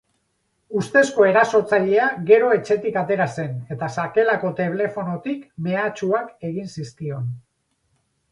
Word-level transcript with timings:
Ustezko 0.79 1.25
erasotzailea 1.31 2.07
gero 2.29 2.47
etxetik 2.55 2.95
atera 3.01 3.27
zen 3.35 3.53
eta 3.75 3.89
sakelako 4.03 4.51
telefonotik 4.61 5.43
mehatxuak 5.67 6.31
egin 6.51 6.73
zizikion. 6.73 7.29